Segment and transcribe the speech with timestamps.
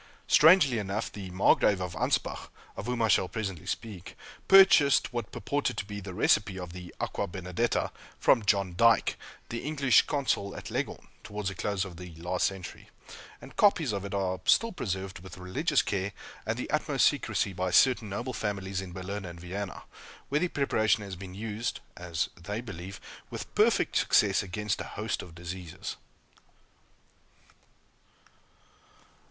[0.25, 4.15] Strangely enough, the Margrave of Anspach, of whom I shall presently speak,
[4.47, 9.15] purchased what purported to be the recipe of the "Aqua Benedetta," from John Dyke,
[9.49, 12.89] the English Consul at Leghorn, towards the close of the last century;
[13.39, 16.13] and copies of it are still preserved with religious care
[16.47, 19.83] and the utmost secrecy by certain noble families in Berlin and Vienna,
[20.29, 22.99] where the preparation has been used (as they believe)
[23.29, 25.95] with perfect success against a host of diseases.